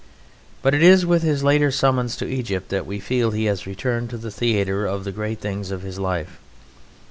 But 0.63 0.73
it 0.73 0.81
is 0.81 1.05
with 1.05 1.21
his 1.21 1.43
later 1.43 1.69
summons 1.69 2.15
to 2.15 2.25
Egypt 2.27 2.69
that 2.69 2.87
we 2.87 2.99
feel 2.99 3.29
he 3.29 3.45
has 3.45 3.67
returned 3.67 4.09
to 4.09 4.17
the 4.17 4.31
theatre 4.31 4.83
of 4.87 5.03
the 5.03 5.11
great 5.11 5.39
things 5.39 5.69
of 5.69 5.83
his 5.83 5.99
life. 5.99 6.39